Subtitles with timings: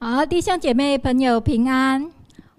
[0.00, 2.08] 好，弟兄姐妹朋友平安，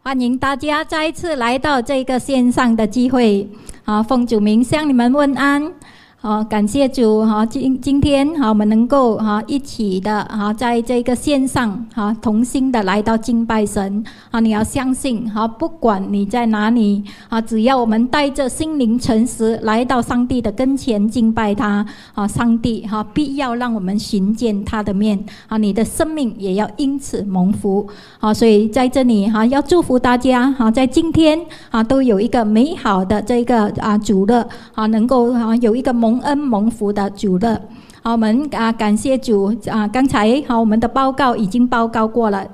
[0.03, 3.47] 欢迎大家再一次来到这个线上的机会。
[3.85, 5.73] 好，奉主名向你们问安。
[6.21, 14.41] 好，感谢主哈，今今天哈，我们能够哈一起的哈，在这个线上哈，同心的来到敬拜神啊！
[14.41, 25.17] 你要相信哈，不管你在哪里啊，只要我们带着心灵诚实来到上帝的跟前敬拜他啊，上帝哈必要让我们寻见他的面
[25.47, 27.87] 啊，你的生命也要因此蒙福
[28.19, 28.33] 啊！
[28.33, 31.39] 所以在这里哈，要祝福大家哈，在今天
[31.71, 34.45] 啊，都有一个美好的这个啊主乐
[34.75, 36.08] 啊，能够啊有一个蒙。
[36.09, 37.61] 蒙恩蒙福的主乐，
[38.01, 39.87] 好，我们啊感谢主啊！
[39.87, 42.47] 刚才好，我们的报告已经报告过了。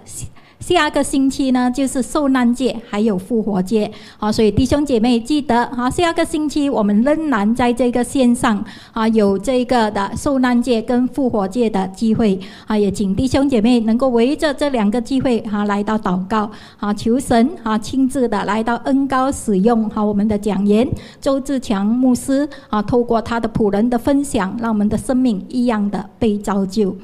[0.59, 12.39] 下个星期呢，就是受难节，还有复活节，好，所以弟兄姐妹记得哈，下个星期我们仍然在这个线上啊，有这个的受难节跟复活节的机会。
[12.65, 16.49] 啊，也请弟兄姐妹能够围着这两个机会哈来到祷告。
[16.77, 20.87] 啊，求神啊亲自的来到恩高使用好我们的讲员
[21.21, 26.95] 周志强牧师啊，透过他的仆人的分享，让我们的生命一样的被造就。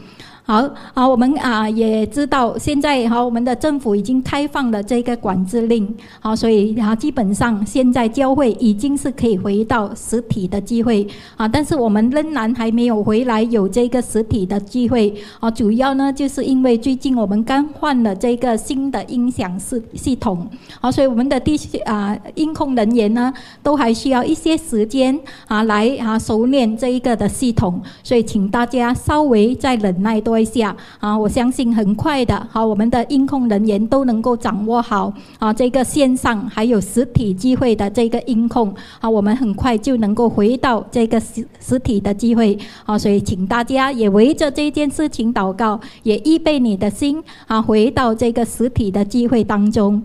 [0.52, 11.08] 好好，我们啊也知道，现在哈我们的政府已经开放了这个管制令，好，所以啊基本上现在教会已经是可以回到实体的机会。
[11.38, 15.16] 啊，但是我们仍然还没有回来有这个实体的机会。
[15.40, 20.46] 啊，主要呢就是因为最近我们刚换了这个新的音响系系统，
[20.82, 30.41] 好，所以我们的地啊音控人员呢都还需要一些时间啊来啊熟练这一个的系统，所以请大家稍微再忍耐多。
[30.42, 50.02] 一下啊，我相信很快的，好，我们的音控人员都能够掌握好啊，这个线上还有实体机会的这个音控啊，我们很快就能够回到这个实实体的机会啊，所以请大家也围着这件事情祷告，也预备你的心啊，回到这个实体的机会当中。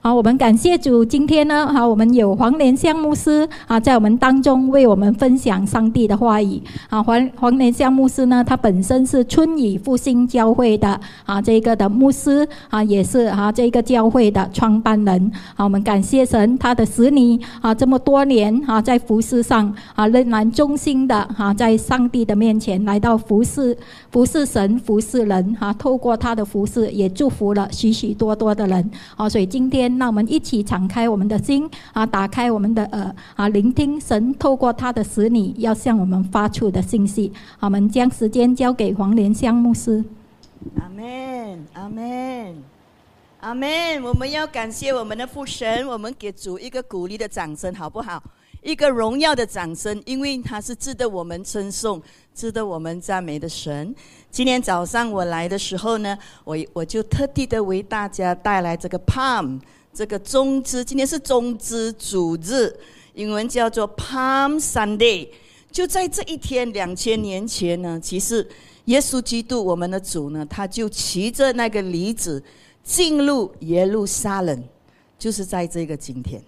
[0.00, 1.04] 好，我们感谢主。
[1.04, 6.62] 今天呢，好，我们有黄连香牧师啊，在我们当中为我们分享上帝的话语。
[6.88, 15.32] 啊，黄黄连香牧师呢，他本身是春雨复兴教会的啊，这个的牧师啊，也是啊，这个教会的创办人。
[15.56, 23.76] 啊，我们感谢神，他的使女啊，这么多年啊，在服饰上啊，仍然忠心的啊，在上帝的面前来到服饰，
[24.10, 25.56] 服侍神，服侍人。
[25.60, 28.90] 啊，透过他的服侍，也祝福了许许多多的人。
[29.16, 29.98] 啊，所以今天。
[29.98, 37.32] 那我们一起敞开我们的心啊，打开我们的耳啊，聆听神透过他的使女要向我们发出的信息。
[37.58, 40.04] 好，我们将时间交给黄连香牧师。
[40.80, 42.56] 阿门，阿门，
[43.40, 44.02] 阿门。
[44.02, 48.22] 我们要感谢我们的父神，我们给主一个鼓励的掌声，好不好？
[48.62, 52.02] 一个荣耀的掌声，因为他是值得我们称颂、
[52.34, 53.94] 值得我们赞美的神。
[54.30, 59.60] 今天早上我来的时候呢，我我就特地的为大家带来这个 Palm。
[59.94, 62.72] 这个中之，今天是中之主日，
[63.14, 65.28] 英文叫做 Palm Sunday。
[65.72, 68.46] 就在这一天，两千年前呢，其实
[68.84, 72.40] 耶稣基督我们的主呢，他就骑着那个驴子
[72.84, 74.62] 进入耶路撒冷，
[75.18, 76.40] 就是在这个今天。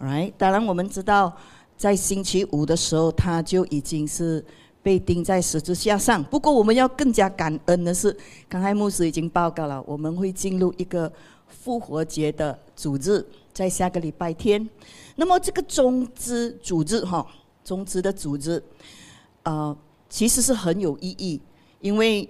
[0.00, 0.32] Right？
[0.36, 1.36] 当然我们知道，
[1.76, 4.44] 在星期五的时候，他就已经是
[4.82, 6.24] 被钉在十字架上。
[6.24, 8.16] 不过我们要更加感恩的是，
[8.48, 11.12] 刚才牧师已经报告了，我们会进入一个。
[11.52, 13.22] 复活节的主日
[13.52, 14.66] 在下个礼拜天，
[15.16, 17.26] 那么这个中之主日哈，
[17.64, 18.62] 中之的主日，
[19.42, 19.76] 呃，
[20.08, 21.40] 其实是很有意义，
[21.80, 22.26] 因为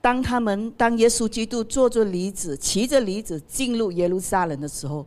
[0.00, 5.06] 当他们当耶稣基督坐着驴子，骑着驴子进入耶路撒冷的时候，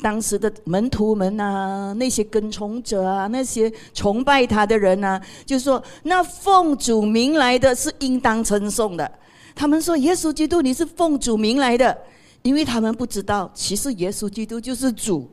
[0.00, 9.10] 当时的门徒们啊，那些跟从者啊，那些崇拜他的人啊，就说那奉主名来的是应当称颂的。
[9.54, 11.96] 他们说耶稣基督你是奉主名来的。
[12.42, 15.28] 因为他们不知道，其实耶稣基督就是主。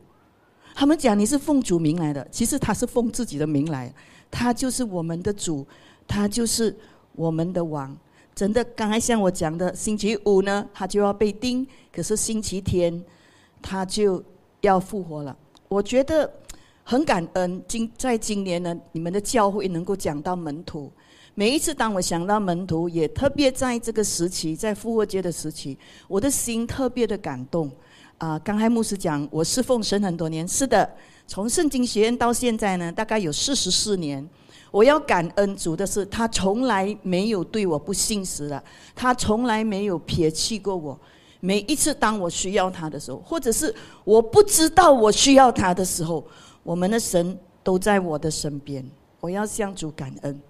[0.73, 3.93] 他们讲你是奉主名来的，其实他是奉自己的名来，
[4.31, 5.63] 他就是我们的主，
[6.07, 6.75] 他就是
[7.11, 7.95] 我们的王。
[8.33, 13.03] 真的，刚才像我讲的，星期五呢，他就要被钉，可是星期天
[13.61, 14.23] 他就
[14.63, 15.35] 要复活了。
[15.67, 16.29] 我觉得
[16.83, 20.91] 很感恩，今在今年呢，你们的教会能够讲到门徒。
[21.35, 25.77] 每一次当我想到门徒，也特别在这个时期，在复活节的时期，
[26.07, 27.71] 我的心特别的感动。
[28.19, 30.89] 啊，刚才牧师讲，我侍奉神很多年，是的，
[31.27, 34.25] 从圣经学院到现在呢，大概有四十四年。
[34.71, 38.63] 我要感恩主的是，他从来没有对我不信实的，
[38.95, 40.97] 他从来没有撇弃过我。
[41.45, 43.75] 每一次当我需要他的时候，或者是
[44.05, 46.25] 我不知道我需要他的时候，
[46.63, 48.81] 我们的神都在我的身边。
[49.19, 50.41] 我要向主感恩。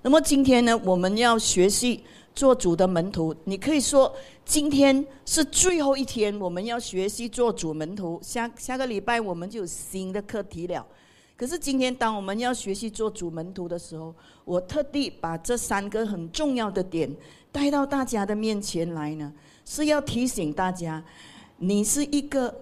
[0.00, 2.02] 那么今天呢，我们要学习
[2.34, 3.34] 做主的门徒。
[3.44, 4.10] 你可以说，
[4.46, 8.18] 今天是最后一天，我们要学习做主门徒。
[8.22, 10.86] 下下个礼拜我们就有新的课题了。
[11.36, 14.14] 可是今天，当我们要学习做主门徒的时候，
[14.50, 17.08] 我特地把这三个很重要的点
[17.52, 19.32] 带到大家的面前来呢，
[19.64, 21.02] 是要提醒大家，
[21.58, 22.52] 你是一个。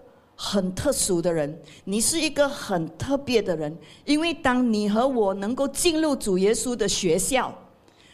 [0.40, 7.52] 很特殊的人，你是一个很特别的人，因为当你和我能够进入主耶稣的学校，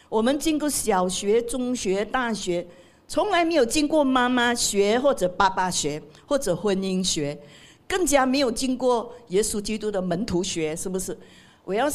[0.09, 2.65] 我们经过小学、中学、大学，
[3.07, 7.39] 从来没有经过妈妈学或者爸爸学或者婚姻学，
[7.87, 11.15] 更加没有经过耶稣基督的门徒学，是不是？
[11.63, 11.87] 我要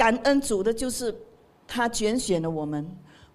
[0.00, 1.14] 感恩主的就是
[1.68, 2.90] 他拣选了我们，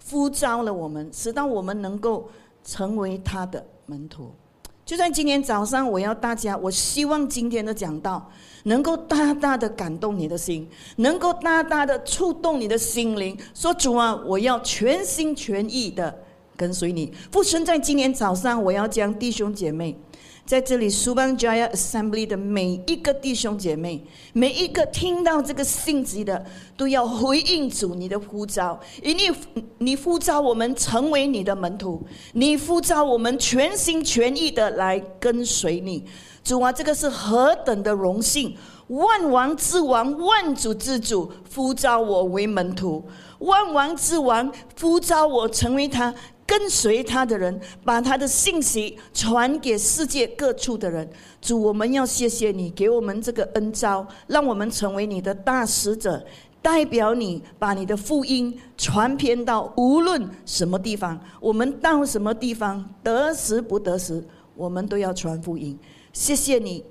[0.09, 2.27] 呼召了我们，使到我们能够
[2.63, 4.31] 成为他的门徒。
[4.83, 8.27] 就在今天早上，我要大家，我希望今天的讲道
[8.63, 13.37] 能够大大的感动你的心，能够大大的触动你的心灵。
[13.53, 16.17] 说主啊，我要全心全意的
[16.57, 17.13] 跟随你。
[17.31, 19.95] 父神，在今天早上，我要将弟兄姐妹。
[20.45, 26.45] 在这里，Subang Jaya Assembly 的每一个弟兄姐妹，每一个听到这个信息的，
[26.77, 29.35] 都要回应主你的呼召，因为
[29.79, 36.05] 你呼召我们成为你的门徒，你呼召我们全心全意的来跟随你。
[36.43, 38.55] 主啊，这个是何等的荣幸！
[38.89, 43.03] 万王之王、万主之主呼召我为门徒，
[43.39, 46.13] 万王之王呼召我成为他。
[46.47, 51.09] 跟随他的人，把他的信息传给世界各处的人。
[51.41, 56.23] 主，我们要谢谢你，给我们这个恩招，让我们成为你的大使者，
[56.61, 61.19] 代表你把你的福音传遍到无论什么地方。
[61.39, 64.23] 我们到什么地方得时不得时，
[64.55, 65.77] 我们都要传福音。
[66.13, 66.83] 谢谢你，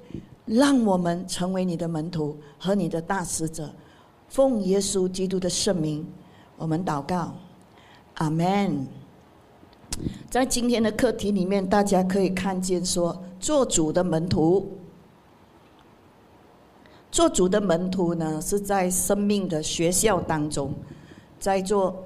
[0.46, 3.72] 让我们成为你的门徒和你的大使者。
[4.28, 6.04] 奉耶稣基督的圣名，
[6.56, 7.36] 我们祷告，
[8.14, 9.03] 阿门。
[10.30, 14.78] 在今天的课题里面，大家可以看见说，做主的门徒，
[17.10, 20.74] 做主的门徒呢，是在生命的学校当中，
[21.38, 22.04] 在做，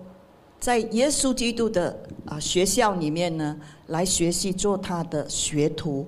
[0.60, 3.56] 在耶稣基督的啊学校里面呢，
[3.86, 6.06] 来学习做他的学徒。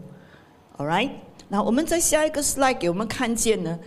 [0.77, 1.11] All right，
[1.49, 3.79] 那我们在下一个 slide 给我们看见呢，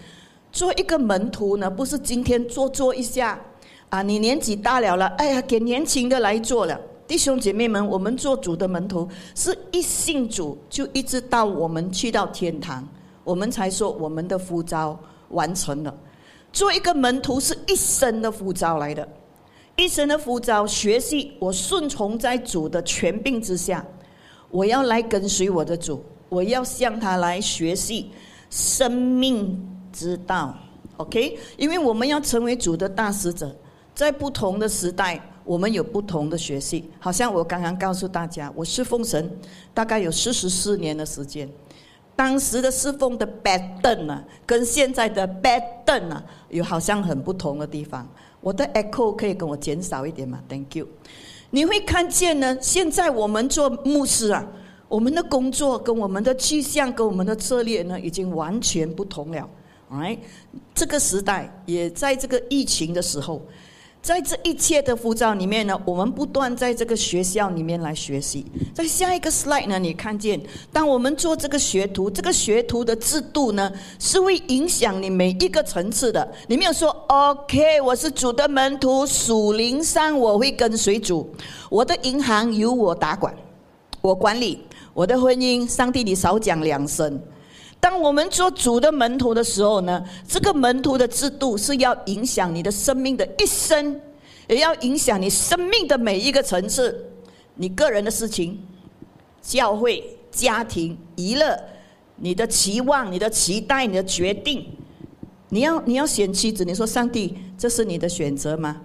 [0.51, 3.39] 做一个门徒呢，不是今天做做一下，
[3.89, 6.81] 啊，你年纪大了了，哎呀，给年轻的来做了。
[7.05, 12.87] 弟兄姐妹们，我们做主的门徒，是一信主就一直到我们去到天堂，
[13.23, 14.97] 我们才说我们的呼召
[15.29, 15.93] 完成了。
[16.53, 19.07] 做一个门徒是一生的呼召来的，
[19.75, 23.85] 一生的呼召，学习我顺从在主的权柄之下，
[24.49, 28.11] 我要来跟随我的主，我要向他来学习
[28.49, 29.61] 生命
[29.91, 30.55] 之道。
[30.97, 33.53] OK，因为我们要成为主的大使者，
[33.93, 35.21] 在不同的时代。
[35.43, 39.29] 我们有不同的学习，好像我刚刚告诉大家，我侍奉神
[39.73, 41.49] 大概有四十四年的时间。
[42.15, 48.07] 当时的侍奉的 bad 灯啊，跟现在的 bad 灯啊，有好像很不同的地方。
[48.39, 50.87] 我的 echo 可以跟我减少一点吗？Thank you。
[51.49, 54.45] 你会看见呢，现在我们做牧师啊，
[54.87, 59.49] 我们的工作跟我们的去向跟我们的策略呢，已经完全不同了。
[59.89, 60.17] 哎，
[60.73, 63.41] 这个时代也在这个疫情的时候。
[64.03, 68.45] 在这一切的浮躁里面呢，我们不断在这个学校里面来学习。
[68.73, 70.37] 在下一个 slide 呢，你看见，
[70.73, 76.29] 当我们做这个学徒，这个学徒的制度呢，是会影响你每一个层次的。
[76.47, 81.33] 你没有说 OK，我是主的门徒，属灵上我会跟随主，
[81.69, 83.33] 我的银行由我打管，
[84.01, 84.59] 我管理
[84.93, 87.17] 我的婚姻，上帝你少讲两声。
[87.83, 93.99] 当我们做主的门徒的时候呢，这个门徒的制度是要影响你的生命的一生，
[94.47, 97.11] 也要影响你生命的每一个层次，
[97.55, 98.57] 你个人的事情、
[99.41, 101.59] 教会、家庭、娱乐、
[102.15, 104.65] 你的期望、你的期待、你的决定，
[105.49, 108.79] 你要你要选妻子，你说上帝，这是你的选择吗？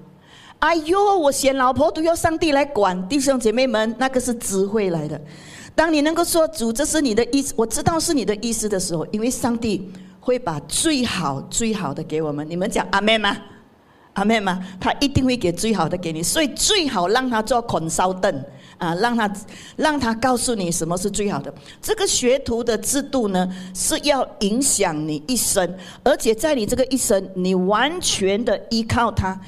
[0.59, 5.21] 哎呦，我选老婆都要上帝来管，弟兄姐妹们，那个是智慧来的。
[5.79, 12.45] 当你能够说主，这是你的意思，我知道是你的意思的时候，因为上帝会把最好最好的给我们。
[12.51, 13.37] 你们讲阿妹吗？
[14.15, 14.59] 阿妹吗？
[14.81, 18.45] 他一定会给最好的给你，所以最好让他做捆烧凳
[18.77, 19.33] 啊，让他
[19.77, 21.55] 让他告诉你什么是最好的。
[21.81, 29.41] 这个学徒的制度呢，是要影响你一生，而且在你这个一生，你完全的依靠他。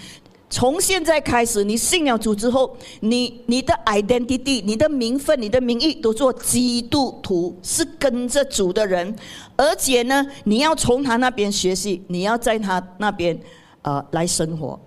[0.53, 9.15] 从现在开始，你信了主之后，你你的 identity、你的名分、你的名义都做基督徒，是跟着主的人，
[9.57, 13.41] 而且呢，你要从他那边学习，你要在他那边
[13.83, 14.79] 呃来生活。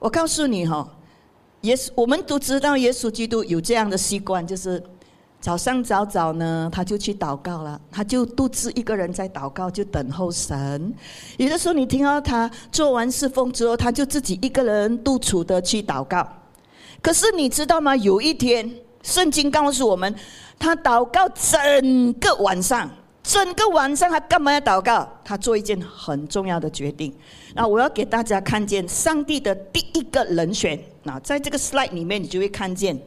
[0.00, 0.86] 我告诉你哈，
[1.60, 4.82] 耶稣我们都知道耶稣基督有这样的习惯，就是
[5.44, 10.90] 早上早早呢，他就去祷告了，他就独自一个人在祷告，就等候神。
[11.36, 16.26] 有的时候你听到他做完侍奉之后，他就自己一个人独处的去祷告。
[17.02, 17.94] 可是你知道吗？
[17.96, 20.14] 有一天，圣经告诉我们，
[20.58, 22.90] 他祷告整个晚上。
[23.22, 25.06] 整个晚上他干嘛要祷告？
[25.22, 27.14] 他做一件很重要的决定。
[27.54, 30.82] 那我要给大家看见上帝的第一个人选。
[31.02, 32.98] 那在这个 slide 里面，你就会看见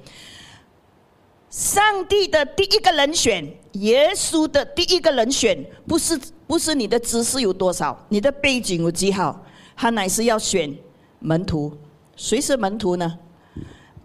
[1.50, 9.44] 上帝的第一个人选，耶稣的第一个人选，不是不是你的知识有多少，你的背景有几好，
[9.76, 10.76] 他乃是要选
[11.20, 11.72] 门徒。
[12.16, 13.18] 谁是门徒呢？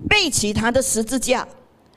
[0.09, 1.47] 背起他的十字架，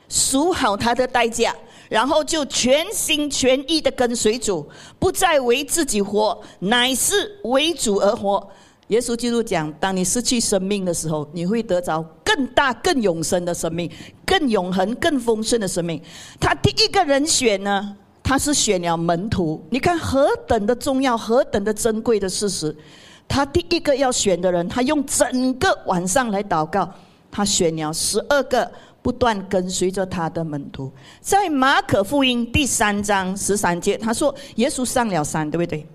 [0.10, 1.56] 数好他的代价。
[1.88, 8.50] 然后就全心全意的跟随主，不再为自己活，乃是为主而活。
[8.88, 13.90] 耶稣基督讲：当你失去生命的时候，你会得着更大、更永生的生命，
[14.26, 16.02] 更永恒、更丰盛的生命。
[16.40, 19.64] 他第一个人选呢，他是选了门徒。
[19.70, 22.76] 你看何等的重要，何等的珍贵的事实。
[23.28, 26.90] 他第一个要选的人，他用整个晚上来祷告，
[27.32, 28.72] 他选了十二个。
[29.02, 35.86] 不断跟随着他的门徒，在马可福音第三章十三节，他说：“耶稣上了山，对不对？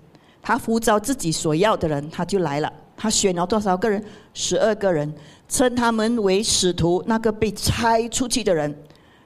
[0.41, 2.71] 他呼召自己所要的人，他就来了。
[3.01, 4.03] 他选了多少个人？
[4.31, 5.11] 十二个人，
[5.49, 7.03] 称他们为使徒。
[7.07, 8.71] 那个被拆出去的人，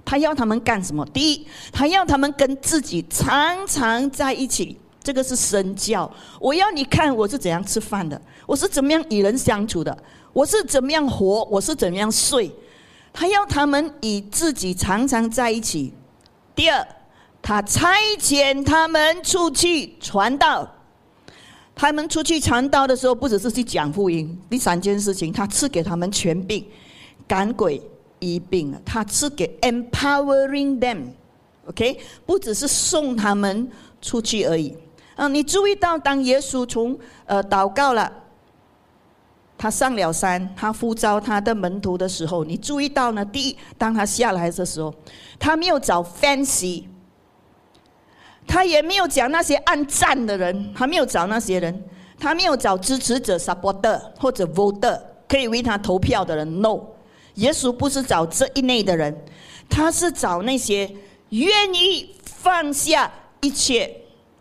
[0.05, 1.05] 他要他们干什么？
[1.07, 4.77] 第一，他要他们跟自己常常在一起。
[5.03, 6.09] 这个是身教。
[6.39, 9.95] 我要你看我是怎样吃饭的，我是怎么样与人相处的，
[10.31, 12.49] 我是怎么样活，我是怎么样睡。”
[13.11, 15.93] 他要他们与自己常常在一起。
[16.55, 16.87] 第二，
[17.41, 20.71] 他差遣他们出去传道。
[21.75, 24.39] 他们出去传道的时候，不只是去讲福音。
[24.49, 26.65] 第三件事情，他赐给他们权柄，
[27.27, 27.81] 赶鬼
[28.19, 28.73] 医病。
[28.85, 33.69] 他赐给 empowering them，OK，不只是送他们
[34.01, 34.73] 出去而已。
[35.15, 38.11] 啊，你注意到，当耶稣从呃祷告了。
[39.57, 43.23] 他上了山，他呼召他的门徒的时候，你注意到呢？
[43.23, 44.93] 第一，当他下来的时候，
[45.39, 46.83] 他没有找 fancy，
[48.47, 51.83] 他也没有讲那些暗战的人，他没有找那些人，
[52.19, 56.61] 他没有找支持者 supporter 或者 voter 可以为他投票的人。
[56.61, 56.79] No，
[57.35, 59.15] 耶稣不是找这一类的人，
[59.69, 60.89] 他是找那些
[61.29, 63.11] 愿意放下
[63.41, 63.91] 一切，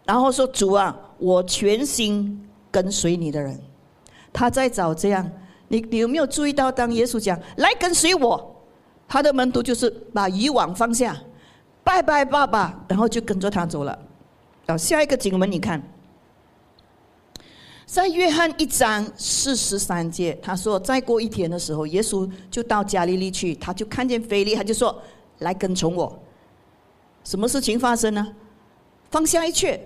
[0.04, 3.58] 然后说：“主啊，我全心跟随你的人。”
[4.32, 5.28] 他在找这样，
[5.68, 6.70] 你你有没有注意到？
[6.70, 8.62] 当耶稣讲“来跟随我”，
[9.08, 11.16] 他的门徒就是把以往放下，
[11.84, 13.96] 拜拜爸爸，然后就跟着他走了。
[14.66, 15.80] 好，下一个经文你看，
[17.84, 25.00] 在约翰一章四十三节，他说：“再过一天的时候，耶稣就到加利利去，他就看见菲利，他就说
[25.40, 26.18] ：‘来跟从我。’
[27.22, 28.34] 什么事情发生呢？
[29.10, 29.80] 放下一切，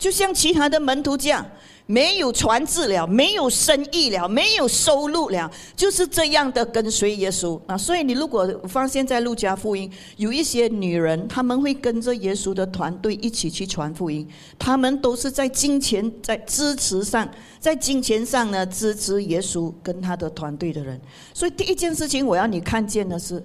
[0.00, 1.46] 就像其他的门徒这样。”
[1.90, 7.76] 没有传治了，没有生意了，没有收入了，就是这样的跟随耶稣啊！
[7.76, 14.24] 所以你如果发现，在路加福音有一些女人，他们会跟着耶稣的团队一起去传福音，
[14.56, 17.28] 他们都是在金钱在支持上，
[17.58, 21.00] 在金钱上呢支持耶稣跟他的团队的人。
[21.34, 23.44] 所以第一件事情，我要你看见的是，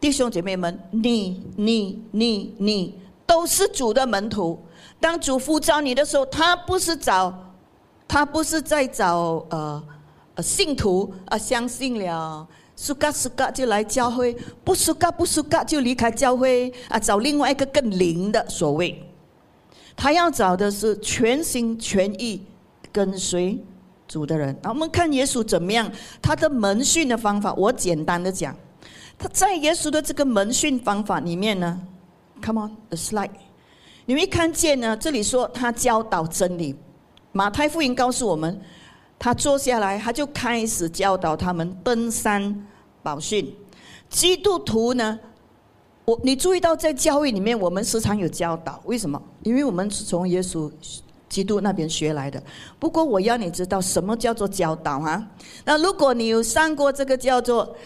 [0.00, 4.58] 弟兄姐妹们，你你你你都是主的门徒。
[5.00, 7.44] 当主呼召你的时候，他不是找。
[8.10, 9.84] 他不是在找呃
[10.34, 19.06] 呃信徒啊，相信了，苏嘎苏嘎就来教会，不苏嘎不苏嘎就离开教会啊，找另外一个更灵的所谓。
[19.94, 22.42] 他要找的是全心全意
[22.90, 23.62] 跟随
[24.06, 24.58] 主的人。
[24.62, 25.92] 那我们看耶稣怎么样？
[26.22, 28.56] 他的门训的方法，我简单的讲，
[29.18, 31.78] 他在耶稣的这个门训方法里面呢
[32.42, 33.28] ，Come on the slide，
[34.08, 36.74] 你会看见呢，这里说他教导真理。
[37.30, 38.58] 马太福音告诉我们，
[39.18, 42.66] 他坐下来，他就开始教导他们登山
[43.02, 43.54] 宝训。
[44.08, 45.20] 基督徒呢，
[46.06, 49.22] 我你注意到在教会里面，我们时常有教导，为什么？
[49.42, 50.72] 因为我们是从耶稣
[51.28, 52.42] 基督那边学来的。
[52.78, 55.22] 不过我要你知道，什么叫做教导啊？
[55.66, 57.76] 那如果你有上过这个叫做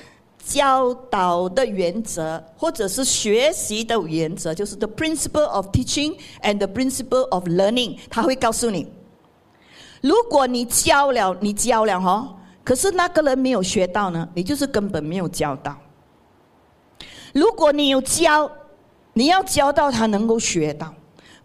[0.45, 8.87] 教导的原则，或者是学习的原则，就是 the principle of teaching and the principle of learning，他会告诉你。
[10.01, 15.79] 如果你教了，你教了哈，可是那个人没有学到呢，你就是根本没有教到。
[17.33, 18.51] 如果你有教，
[19.13, 20.93] 你要教到他能够学到，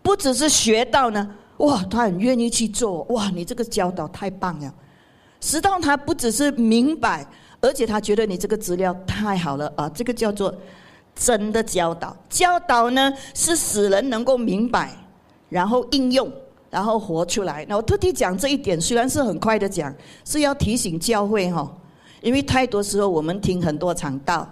[0.01, 4.74] 不只是学到呢，哇，他很愿意去做，哇，你这个教导太棒了。
[5.39, 7.24] 直到他不只是明白，
[7.60, 9.90] 而且他觉得你这个资料太好了啊！
[9.90, 10.54] 这个叫做
[11.16, 12.16] 真的教导。
[12.30, 14.96] 教导呢，是使人能够明白，
[15.50, 16.32] 然后应用，
[16.70, 17.66] 然后活出来。
[17.68, 21.70] 那我特地讲这一点，虽然是很快的讲，是要提醒教会哈，
[22.22, 24.48] 因为太多时候我们听很多场道，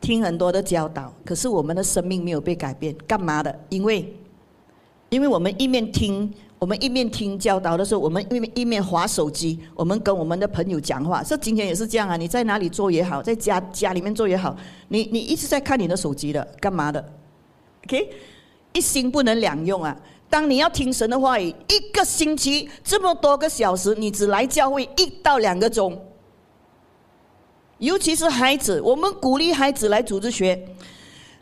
[0.00, 3.58] 听很多的教导，可是我们的生命没有被改变，干嘛的？
[3.70, 4.14] 因为，
[5.08, 6.32] 因为我们一面听。
[6.58, 11.22] 我们一面听教导的时候，我们一面一面划手机，我们跟我们的朋友讲话。
[11.22, 14.56] 说今天也是这样啊，你在哪里做也好，在家家里面做也好，
[14.88, 17.04] 你你一直在看你的手机的，干嘛的
[17.84, 18.08] ？OK，
[18.72, 19.94] 一心不能两用啊。
[20.30, 26.00] 当你要听神的话语，一个星期这么多个小时，你只来教会一到两个钟。
[27.78, 30.66] 尤其是孩子，我们鼓励孩子来组织学。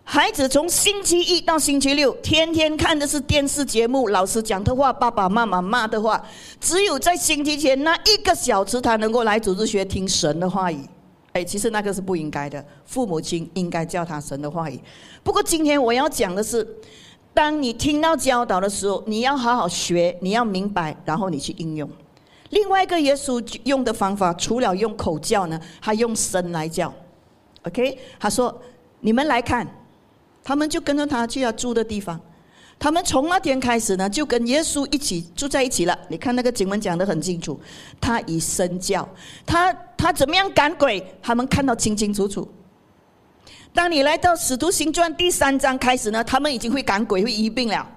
[0.04, 6.22] 孩子从星期一到星期六，天天看的是电视节目，老师讲的话，爸爸妈妈骂的话。
[6.60, 10.80] 只有在星期天那一个小时，他能够来组织学听神的话语。
[11.32, 14.78] 哎，其实那个是不应该的，父母亲应该教他神的话语。
[15.22, 16.66] 不过今天我要讲的是，
[17.32, 21.88] 当你听到教导的时候，你要好好学，你要明白，然后你去应用。
[22.50, 26.92] 另外一个耶稣用的方法，除了用口教呢，还用神来教。
[27.62, 28.54] OK，他说
[29.00, 29.66] ：“你们来看。”
[30.44, 32.20] 他们就跟着他去要住的地方，
[32.78, 35.96] 他们从那天开始呢，就跟耶稣一起住在一起了。
[36.08, 37.60] 你看那个经文讲得很清楚，
[38.00, 39.08] 他以身教，
[39.46, 42.48] 他他怎么样赶鬼，他们看到清清楚楚。
[43.72, 47.88] 当你来到使徒行传第三章开始呢，他们已经会赶鬼、会医病了。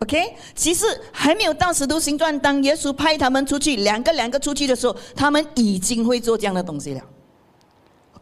[0.00, 7.00] OK，其实还没有到使徒行传，当耶稣派他们出去两个两个出去的时候，他们已经会做这样的东西了。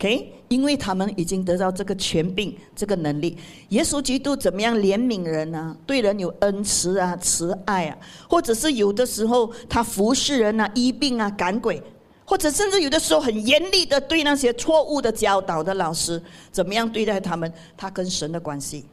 [0.02, 3.38] OK，因为他们已经得到这个权柄、这个能力。
[3.68, 5.76] 耶稣基督怎么样怜悯人呢？
[5.87, 7.97] 对人有恩慈啊、慈爱啊，
[8.28, 11.80] 或者是有的时候他服侍人啊、医病啊、赶鬼，
[12.25, 17.52] 或者甚至有的时候很严厉的对那些错误的教导的老师，怎么样对待他们？
[17.76, 18.84] 他跟神的关系，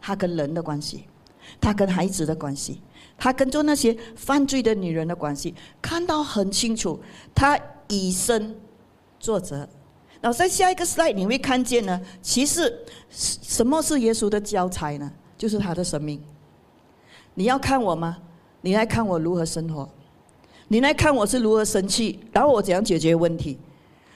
[0.00, 1.06] 他跟人的关系，
[1.60, 2.80] 他跟孩子的关系，
[3.18, 7.00] 他跟做那些犯罪的女人的关系，看到很清楚。
[7.34, 8.54] 他以身
[9.18, 9.68] 作则。
[10.26, 12.80] 然后在下一个 slide 你会看见呢，其实
[13.12, 15.08] 什么是耶稣的教材呢？
[15.38, 16.20] 就是他的生命。
[17.34, 18.18] 你要看我吗？
[18.60, 19.88] 你来看我如何生活，
[20.66, 23.56] 你来看我是如何生气，然后我怎样解决问题。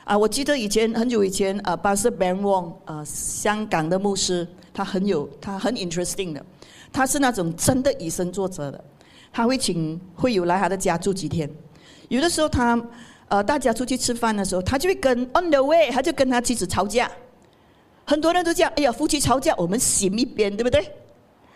[0.03, 4.45] 啊，我记得以前很久以前，啊，巴斯 Ben Wong，呃，香港的牧师，
[4.75, 6.45] 他很有，他很 interesting 的，
[6.93, 8.85] 他是那种真的以身作则的，
[9.33, 11.49] 他会请会友来他的家住几天，
[12.09, 12.85] 有的时候他。
[13.31, 17.09] 呃，大家出去吃饭的时候，他就会跟 on the way，他就跟他妻子吵架。
[18.05, 20.85] 很多人都讲，哎呀，夫妻吵架，我们醒一边，对不对？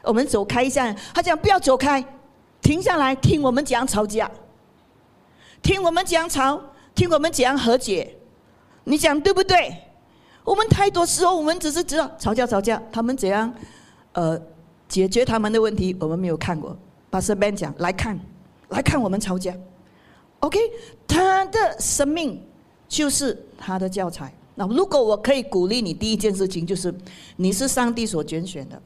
[0.04, 0.94] 我们走开一下。
[1.12, 2.04] 他讲不要走开，
[2.62, 4.30] 停下来听我们讲吵架，
[5.62, 6.60] 听我们讲吵，
[6.94, 8.14] 听我们讲和解。
[8.84, 9.74] 你讲对不对？
[10.44, 13.52] 我们太多时候，我们只是知道吵架吵架，他们怎样
[14.12, 14.40] 呃
[14.86, 16.76] 解决他们的问题，我们没有看过。
[17.10, 18.16] 把身边讲来看，
[18.68, 19.52] 来看我们吵架。
[20.44, 20.58] OK，
[21.08, 22.38] 他的生命
[22.86, 24.30] 就是他的教材。
[24.54, 26.94] 那如果我可以鼓励你，第一件事情就是，
[27.36, 28.80] 你是上帝所拣选的。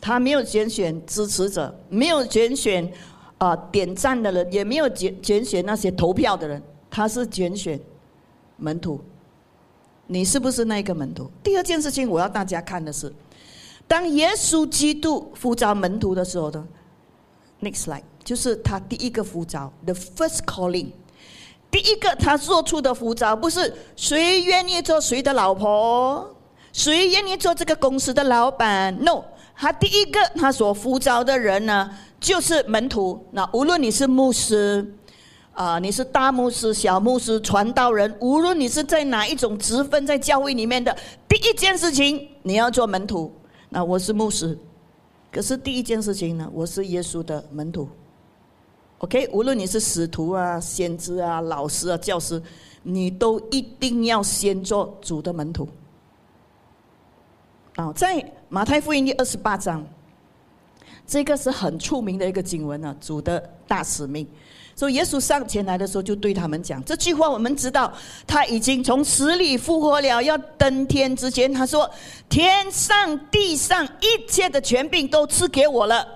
[0.00, 2.92] 他没有拣选支持者，没有拣选
[3.38, 6.60] 啊点赞的人，也没有拣拣选那些投票的人。
[6.90, 7.78] 他是拣选
[8.56, 9.00] 门徒。
[10.08, 11.30] 你是不是那个门徒？
[11.40, 13.12] 第二件事情，我要大家看的是，
[13.86, 16.66] 当耶稣基督呼召门徒的时候呢
[17.62, 18.02] ？Next slide。
[18.30, 20.86] 就是他第一个呼召，the first calling，
[21.68, 26.32] 第一个他做出的呼召不是谁愿意做谁的老婆，
[26.72, 29.24] 谁愿意做这个公司的老板，no，
[29.56, 31.90] 他第一个他所呼召的人呢，
[32.20, 33.20] 就是门徒。
[33.32, 34.94] 那无论你是牧师，
[35.52, 43.34] 啊，你是大牧师、小牧师、传道人，无论你是在哪一种职分在教会里面的，第一件事情你要做门徒。
[43.70, 44.56] 那我是牧师，
[45.32, 47.88] 可是第一件事情呢，我是耶稣的门徒。
[49.00, 52.40] OK，无论你是使徒啊、先知啊、老师啊、教师，
[52.82, 55.66] 你都一定要先做主的门徒。
[57.76, 59.82] 啊，在马太福音第二十八章，
[61.06, 64.28] 这个是很出名的一个经文啊，主的大使命。
[64.76, 67.26] 所以耶稣上前来的时候，就对他们讲这句话。
[67.28, 67.90] 我们知道
[68.26, 71.90] 他已经从死里复活了，要登天之前，他说
[72.28, 76.06] ：“天上地上一切的权柄都赐给我了。”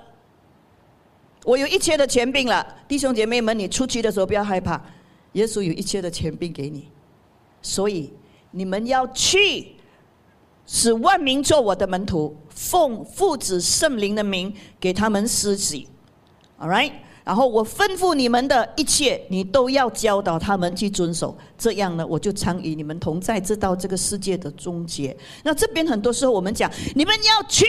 [1.45, 4.83] 我有一切的权柄了，弟兄姐妹们，你出去的时候不要害怕，
[5.33, 6.89] 耶稣有一切的权柄给你，
[7.61, 8.11] 所以
[8.51, 9.77] 你们要去，
[10.67, 15.87] 使万民做我的门徒，奉父子圣灵的名给他们施洗
[16.59, 16.93] ，All right，
[17.25, 21.37] 然后我吩咐你们的一切，你都要教导他们去遵守。
[21.59, 25.15] 这样呢，我就常与你们同在，直到这个世界的终结。
[25.43, 27.65] 那这边很多时候我们讲，你们要去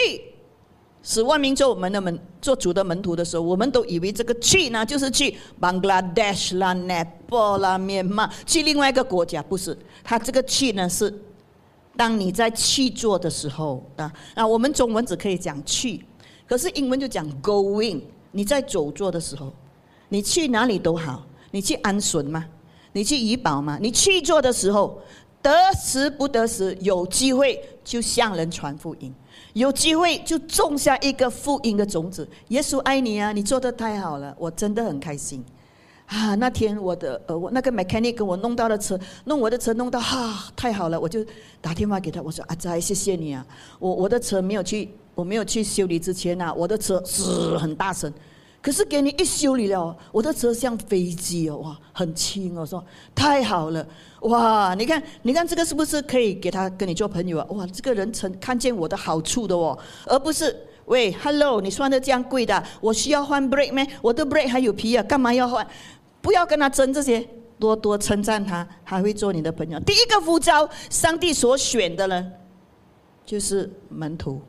[1.07, 9.77] 使万民做我们的门，做主的门徒的时候，我们都以为这个去呢，就是去 Bangladesh 啦、Nepal 啦、缅甸，去另外一个国家，不是？
[10.03, 11.13] 他这个去呢，是
[11.95, 14.11] 当你在去做的时候啊。
[14.35, 16.03] 那我们中文只可以讲去，
[16.47, 18.01] 可是英文就讲 going。
[18.31, 19.53] 你在走做的时候，
[20.09, 22.43] 你去哪里都好，你去安顺吗？
[22.93, 23.77] 你去怡保吗？
[23.79, 24.99] 你去做的时候，
[25.41, 29.13] 得时不得时，有机会就向人传福音，
[29.55, 32.27] 有机会就种下一个福音的种子。
[32.49, 33.31] 耶稣爱你啊！
[33.31, 35.41] 你做的太好了，我真的很开心
[36.07, 36.35] 啊！
[36.35, 40.99] 那天我的呃，我那个 mechanic 给我弄到了车，弄我的车弄到哈，太好了！
[40.99, 41.25] 我就
[41.61, 43.45] 打电话给他，我说阿仔，谢谢你啊！
[43.79, 44.89] 我我的车没有去。
[45.15, 48.13] 我没有去修理之前呐，我的车是很大声，
[48.61, 52.83] 可是给你一修理了，我的车像飞机哦，哇，很轻哦，说
[53.15, 53.87] 太好了，
[54.25, 57.47] 哇，你看，你看这个是不是可以给他跟你做朋友啊？
[57.51, 63.85] 哇，这个人曾看见我的好处的哦，而不是喂，hello，你算的这样贵的，我需要换 break 吗？
[64.01, 65.65] 我的 break 还有皮啊，干嘛要换？
[66.21, 67.27] 不要跟他争这些，
[67.59, 69.79] 多多称赞他，还会做你的朋友。
[69.81, 72.31] 第一个呼召，上帝所选的呢，
[73.25, 74.41] 就是门徒。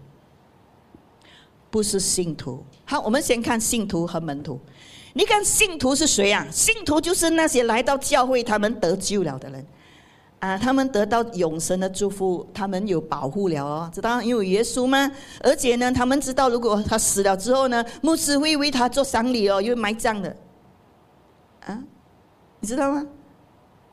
[1.68, 2.64] 不是信徒。
[2.86, 4.58] 好，我们先看信徒和门徒。
[5.16, 6.46] 你看信徒是谁啊？
[6.52, 9.66] 信徒就是那些来到教会，他们得救了的人
[10.40, 13.90] 啊，他们得到永生的祝福，他们有保护了哦。
[13.94, 15.10] 知道因为耶稣吗？
[15.40, 20.36] 而且呢，他们知道如果他死了之后呢，牧师会为他做丧礼哦，因为埋葬的
[21.64, 21.82] 啊，
[22.60, 23.06] 你知道吗？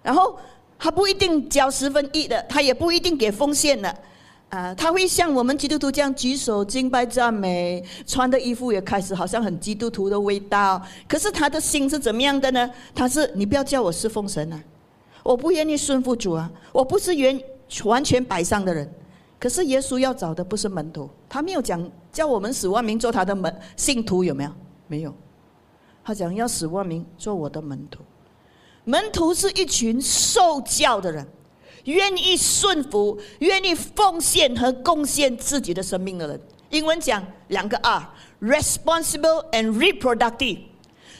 [0.02, 0.38] 然后
[0.78, 3.98] 他不一定交十分一的，他也不一定给奉献的。
[4.54, 10.80] 啊，他会像我们基督徒这样举手敬拜赞美，穿的衣服也开始好像很基督徒的味道。
[11.08, 12.70] 可是他的心是怎么样的呢？
[12.94, 14.64] 他是你不要叫我侍奉神啊，
[15.24, 17.42] 我不愿意顺服主啊，我不是原
[17.86, 18.88] 完全摆上的人。
[19.40, 24.52] 可是耶稣要找的不是门徒，他没有讲叫我们使万民做他的门信徒，有没有？
[24.88, 25.12] 没有，
[26.04, 28.04] 他讲要使万民做我的门徒。
[28.84, 31.28] 门徒是一群受教的人。
[31.86, 40.60] 愿意顺服、愿意奉献和贡献自己的生命的人，英文讲两个 R：responsible and reproductive，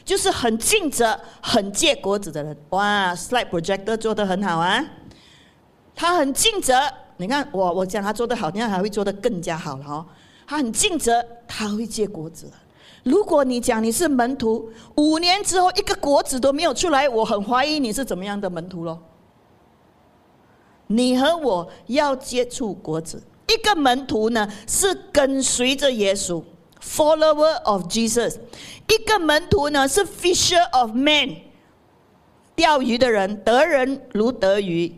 [0.06, 2.58] 就是很尽责、很借果子的人。
[2.70, 4.84] 哇，slide projector 做的很好啊！
[5.96, 6.74] 他很尽责，
[7.18, 10.06] 你看我我讲他做的好，你看还会做的更加好了哦。
[10.48, 12.52] 他很尽责，他会借果子。
[13.04, 18.98] 如果你讲你是门徒，五年之后一个果子都没有出来，我很怀疑你是怎么样的门徒喽。
[20.94, 23.22] 你和我要接触果子。
[23.48, 26.42] 一个门徒呢，是跟随着耶稣
[26.82, 28.38] ，follower of Jesus。
[28.88, 31.38] 一个门徒呢，是 fisher of men，
[32.56, 34.94] 钓鱼的人，得人如得鱼。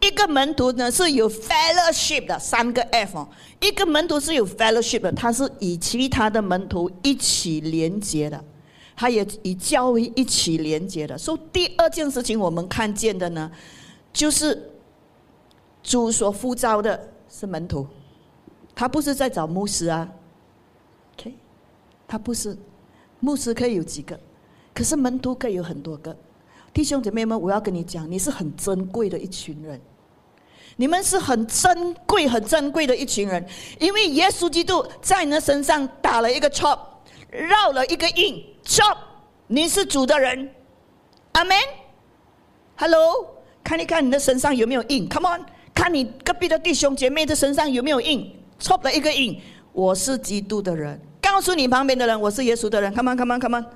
[0.00, 3.28] 一个门徒呢，是有 fellowship 的，三个 F 哦。
[3.60, 8.42] 一个门徒是有 fellowship 的，他是与其他的门徒一起连接的，
[8.94, 11.16] 他也与教会一起连接的。
[11.16, 13.50] 所以第二件事情，我们看见的呢，
[14.12, 14.68] 就是。
[15.82, 17.86] 主所呼召的是门徒，
[18.74, 20.08] 他不是在找牧师啊
[21.14, 21.34] ，OK，
[22.06, 22.56] 他不是，
[23.20, 24.18] 牧师可以有几个，
[24.72, 26.16] 可是门徒可以有很多个。
[26.72, 29.80] 弟兄姐妹们，我要跟你讲，你是很珍贵的一群人，
[30.76, 33.44] 你们是很珍贵、很珍贵的一群人，
[33.78, 36.78] 因为耶稣基督在你的身上打了一个 chop，
[37.30, 38.96] 绕了一个印，chop，
[39.48, 40.48] 你是主的人，
[41.32, 41.56] 阿门。
[42.76, 45.44] Hello，看一看你的身上有没有印，Come on。
[45.74, 49.40] 看你隔壁的弟兄姐妹的身上有没有印，戳了一个印。
[49.72, 52.94] 我是基督的人，告诉你旁边的人，我是耶稣的人。
[52.94, 53.66] Come on, come on, come on,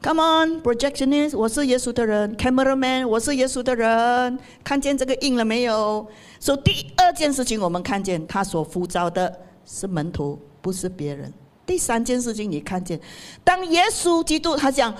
[0.00, 2.36] come on, projectionist，我是耶稣的人。
[2.36, 4.38] Cameraman，我是耶稣的人。
[4.62, 6.06] 看见这个印了没有？
[6.38, 11.32] 所以第二件事情，我们看见他所呼召的是门徒，不是别人。
[11.66, 13.00] 第三件事情，你看见，
[13.42, 14.94] 当耶稣基督他讲。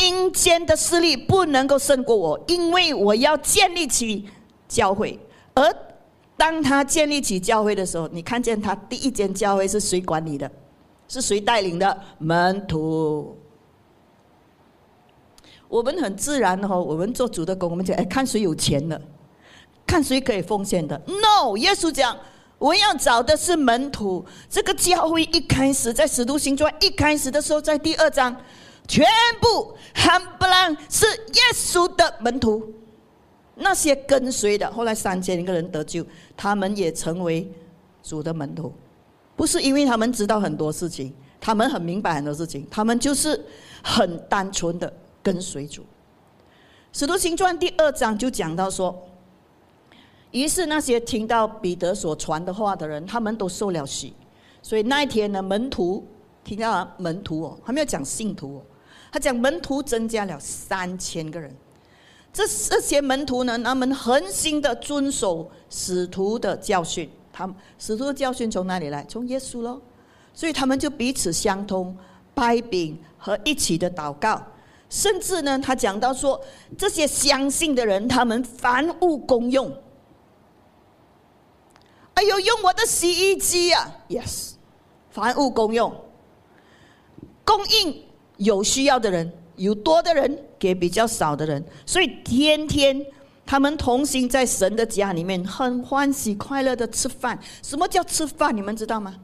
[0.00, 4.28] 阴间的势力不能够胜过我，因为我要建立起。
[4.68, 5.18] 教会，
[5.54, 5.76] 而
[6.36, 10.50] 当他建立起教会的时候，你看见他第一间教会是谁管理的？
[11.08, 11.98] 是谁带领的？
[12.18, 13.36] 门徒。
[15.68, 19.00] 我们很自然的哈，我们做主的工，我们讲哎，看谁有钱的，
[19.86, 21.00] 看谁可以奉献的。
[21.06, 22.16] No，耶稣讲，
[22.58, 24.24] 我要找的是门徒。
[24.48, 28.36] 这个教会一开始在使徒行传一开始的时候，在第二章，
[28.86, 29.04] 全
[29.40, 32.72] 部含不啷是耶稣的门徒。
[33.56, 36.04] 那些跟随的，后来三千个人得救，
[36.36, 37.50] 他们也成为
[38.02, 38.72] 主的门徒，
[39.34, 43.42] 不是因为他们知道很多事情，他们很明白很多事情，他们就是
[43.82, 44.92] 很单纯的
[45.22, 45.82] 跟随主。
[46.92, 48.94] 使徒行传第二章就讲到说，
[50.32, 54.12] 于是那些听到彼得所传的话的人，他们都受了洗。
[54.62, 56.06] 所以那一天呢，门徒
[56.44, 58.62] 听到门徒哦，还没有讲信徒哦，
[59.10, 61.54] 他讲门徒增加了三千个人。
[62.36, 67.10] 这这些门徒呢，他们恒心的遵守使徒的教训。
[67.32, 69.02] 他们使徒的教训从哪里来？
[69.08, 69.80] 从耶稣喽。
[70.34, 71.96] 所以他们就彼此相通，
[72.34, 74.42] 掰饼和一起的祷告。
[74.90, 76.38] 甚至呢，他讲到说，
[76.76, 79.74] 这些相信的人，他们凡物公用。
[82.12, 84.52] 哎呦，用我的洗衣机啊！Yes，
[85.08, 85.90] 凡物公用，
[87.46, 88.04] 供应
[88.36, 93.04] 有需要的人，有多的人给比较少的人，所以天天
[93.44, 97.38] 他们同行在神的家里面，很欢喜快乐的吃饭。
[97.62, 98.56] 什么叫吃饭？
[98.56, 99.14] 你们知道吗？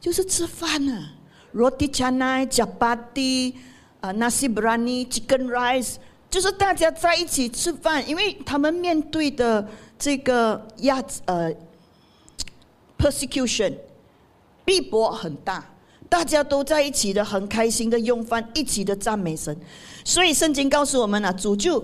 [0.00, 1.12] 就是吃饭啊
[1.54, 3.54] ，roti canai、chapati。
[4.00, 5.96] 啊，nasi biryani、chicken rice，
[6.30, 11.52] 就是大家在一起吃饭，因为他们面对的这个压呃
[12.98, 13.74] persecution，
[14.64, 15.62] 逼迫很大，
[16.10, 19.56] 大家都在一起的，很开心的用饭，一起的赞美神。
[20.04, 21.82] 所以圣经告诉我们啊，主就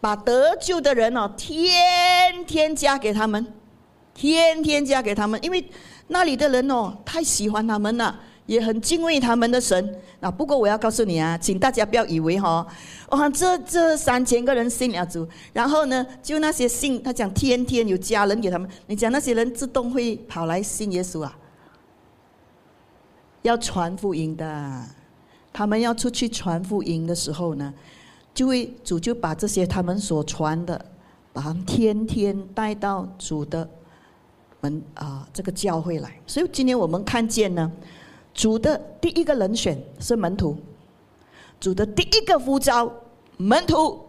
[0.00, 3.46] 把得救的人哦，天天加给他们，
[4.12, 5.64] 天天加给他们，因为
[6.08, 8.20] 那里的人哦，太喜欢他们了。
[8.46, 10.30] 也很敬畏他们的神啊！
[10.30, 12.66] 不过我要告诉你啊，请大家不要以为哈，
[13.08, 21.34] 哇，这这三千个人信了主，然后呢，就那些信，他讲天天有家人给他们，你讲那些人自动会跑来信耶稣啊？
[23.44, 24.84] 要传福音的，
[25.52, 27.72] 他们要出去传福音的时候呢，
[28.34, 30.82] 就会主就把这些他们所传的，
[31.30, 33.68] 把他们天天带到主的
[34.62, 36.18] 门啊这个教会来。
[36.26, 37.70] 所以今天我们看见呢。
[38.32, 40.56] 主的第一个人选是门徒，
[41.60, 42.92] 主的第一个呼召
[43.36, 44.04] 门徒，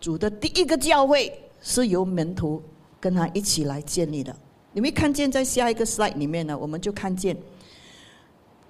[0.00, 2.60] 主的第一个教会是由门徒
[2.98, 4.34] 跟他一起来建立的。
[4.72, 7.36] 你会看见在下一个 slide 里面呢，我们就看见，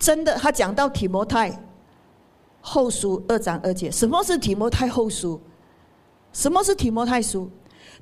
[0.01, 1.57] 真的他讲到提摩太
[2.63, 5.39] 后书二章二节，什么是提摩太后书？
[6.33, 7.49] 什么是提摩太书？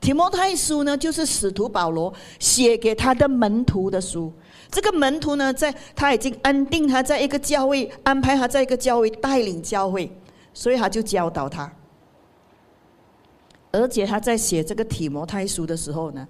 [0.01, 4.33] 提摩太书呢，就是使徒保罗写给他的门徒的书。
[4.71, 10.11] 这个门徒呢，在他已经安定他在一个教会，安排他在一个教会带领教会，
[10.55, 11.73] 所以他就教导他。
[13.73, 16.27] 而且他在写这个提摩太书的时候呢，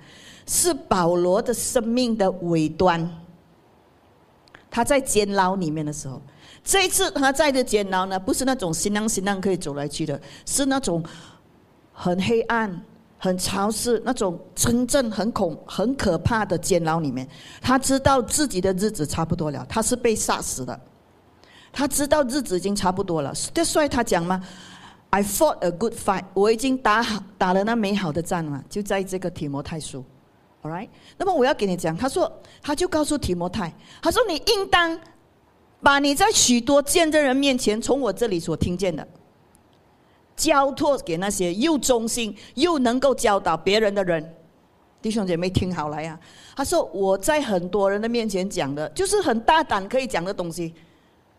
[0.47, 3.07] 是保罗的生命的尾端。
[4.71, 6.21] 他在监牢里面的时候，
[6.63, 11.03] 这一次他在的监牢呢，不是那种新浪新浪可以走来去的，是那种
[11.93, 12.81] 很黑暗。
[13.21, 17.27] 很潮湿，那种真正很恐、很可怕的监牢里面，
[17.61, 20.81] 他知道自己的日子差不多了，他是被杀死的。
[21.73, 24.41] 他知道日子已经差不多了，所以他讲嘛
[25.11, 30.05] ：“I fought a good fight，我已经打好打了那美好的战了。”就在这个提摩太书
[30.63, 30.89] ，All right。
[31.17, 32.31] 那么我要给你讲，他说，
[32.63, 34.99] 他就告诉提摩太，他说：“你应当
[35.83, 39.07] 把你在许多见证人面前从我这里所听见的。”
[40.37, 44.37] 交托给那些又忠心又能够教导别人的人，
[45.03, 46.17] 弟兄姐妹听好了呀！
[46.55, 50.73] 他说我在很多人的面前讲的，就是很大胆可以讲的东西，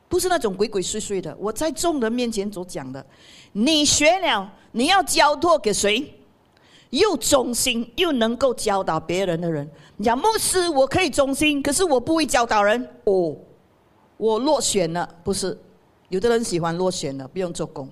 [0.09, 1.33] 不是那种鬼鬼祟祟的。
[1.39, 3.05] 我在众人面前所讲的，
[3.53, 6.18] 你学了，你要交托给谁？
[6.89, 9.69] 又忠心又能够教导别人的人。
[10.01, 12.89] 讲牧师，我可以忠心，可是我不会教导人。
[13.03, 13.35] 哦，
[14.17, 15.57] 我落选了，不是？
[16.09, 17.87] 有的人喜欢落选了，不用做工。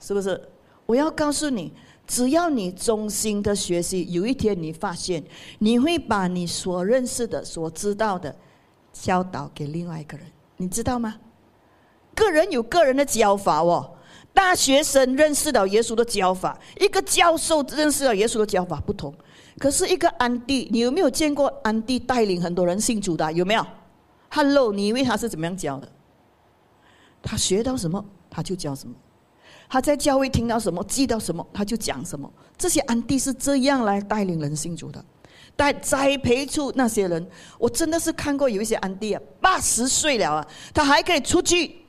[0.00, 0.48] 是不是？
[0.86, 1.72] 我要告诉你，
[2.06, 5.22] 只要你忠心的学习，有一天你发现，
[5.60, 8.34] 你会把你所认识的、所知道的
[8.92, 11.14] 教导给另外一个人，你知道吗？
[12.14, 13.91] 个人有个人的教法哦。
[14.34, 19.14] 大学生认识了耶稣的教法，一个教授认识了耶稣的教法不同。
[19.58, 23.30] 可是一个安迪，你有没有见过安迪带领很多人信主的？
[23.32, 23.64] 有没有
[24.30, 25.88] ？Hello，你以为他是怎么样教的？
[27.22, 28.94] 他学到什么，他就教什么。
[29.68, 32.30] 他在教会听到什么，记到什么，他就讲什么。
[32.58, 35.04] 这些安迪是这样来带领人信主的，
[35.54, 37.26] 带栽培出那些人。
[37.58, 41.81] 我真的是看过有一些安迪啊，八十岁了啊，他还可以出去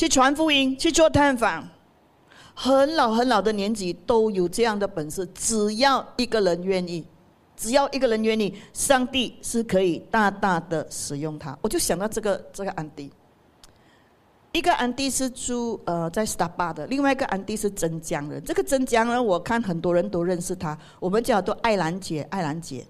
[0.00, 1.62] 去传福音，去做探访。
[2.54, 7.04] 很老很老的年纪都有这样的本事，只要一个人愿意，
[7.54, 11.54] 只要一个人愿意，上帝是可以大大的使用他。
[11.60, 13.12] 我就想到这个这个安迪。
[14.52, 18.42] 一个安迪是住呃在 Starbucks 的，另外一个安迪是真江人。
[18.42, 22.86] 这个真江人，我看很多人都认识他，我们叫做爱兰姐，爱兰姐。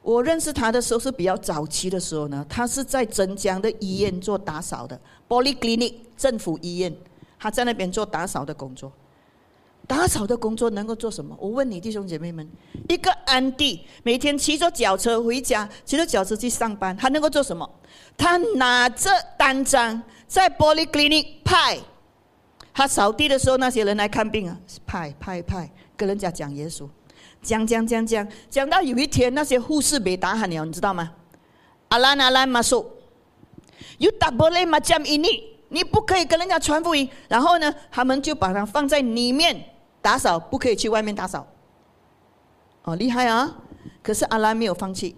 [0.00, 6.96] 我认识他的时候是比较早期的时候呢，他是在镇江的医院做打扫的，Polyclinic 政府医院，
[7.38, 8.92] 他在那边做打扫的工作。
[9.86, 11.34] 打扫的工作能够做什么？
[11.40, 12.46] 我问你弟兄姐妹们，
[12.90, 17.68] 一个安迪每天骑着脚车回家，骑着脚车去上班，他能够做什么？
[18.14, 21.78] 他拿着单张在 Polyclinic 派，
[22.74, 26.86] 他扫地的时候，那些人来看病啊，派派派，跟人家讲耶稣。
[27.40, 31.12] 讲讲讲讲，讲到有一天，那些护士被打喊了，你知道吗？
[31.88, 32.84] 阿兰阿兰马说
[33.98, 37.08] ，You double m a j a m ini，你不可以跟人家传福音。
[37.28, 41.46] 然后呢，他们就把它放在里面打扫，不可以去外面打扫。
[42.84, 43.56] 哦，厉害啊！
[44.02, 45.16] 可是阿兰没有放弃，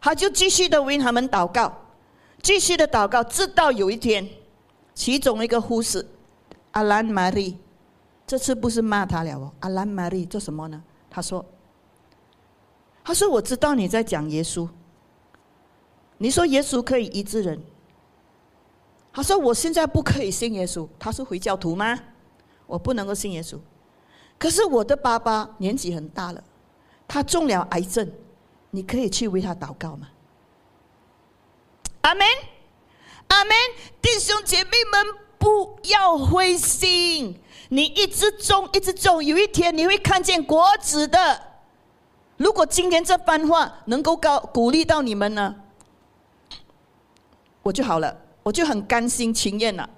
[0.00, 1.72] 他就继续的为他们祷告，
[2.42, 4.28] 继续的祷告，直到有一天，
[4.94, 6.04] 其中一个护士
[6.72, 7.56] 阿兰玛丽，
[8.26, 10.82] 这次不是骂他了哦，阿兰玛丽做什么呢？
[11.08, 11.44] 他说
[13.04, 14.68] ：“他说我知道你在讲耶稣。
[16.18, 17.60] 你说耶稣可以医治人。
[19.12, 20.88] 他说我现在不可以信耶稣。
[20.98, 21.98] 他是回教徒吗？
[22.66, 23.58] 我不能够信耶稣。
[24.38, 26.42] 可是我的爸爸年纪很大了，
[27.06, 28.10] 他中了癌症，
[28.70, 30.08] 你可以去为他祷告吗？
[32.00, 32.26] 阿门，
[33.28, 33.54] 阿门，
[34.00, 41.40] 弟兄姐妹们，不要灰心。”你一直种，一直种，有一天你会看见果子的。
[42.36, 45.54] 如果今天这番话能够告鼓励到你们呢，
[47.62, 49.88] 我就好了，我就很甘心情愿了。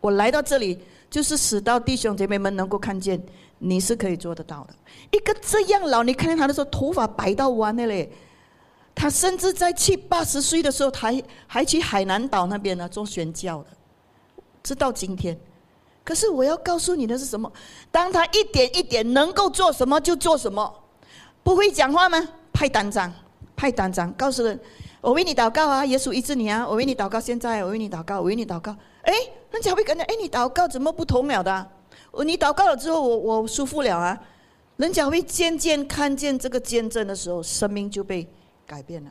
[0.00, 0.78] 我来到这里，
[1.10, 3.20] 就是使到弟兄姐妹们能够看见
[3.58, 4.74] 你是可以做得到的。
[5.10, 8.10] 一个这样老，你看见他的时候，头发白到弯的嘞，
[8.94, 13.66] 他甚至在七八十岁的时候，还还去海南岛那边呢做宣教的，
[14.62, 15.38] 直到今天。
[16.04, 17.52] 可是我要告诉你的是什么？
[17.90, 20.72] 当他一点一点能够做什么就做什么，
[21.42, 22.28] 不会讲话吗？
[22.52, 23.12] 派单张，
[23.56, 24.58] 派单张，告诉人，
[25.00, 28.74] 我为你祷告啊，耶稣医治你啊，我为你祷告，现在我为你祷告，我为你祷告。
[29.02, 29.12] 哎，
[29.50, 31.70] 人家会跟着，哎，你祷告怎么不同了的？
[32.10, 34.18] 我你祷告了之后，我我舒服了啊。
[34.76, 38.26] 人家会渐渐看见这个见证的时候，生命就被
[38.66, 39.10] 改变了。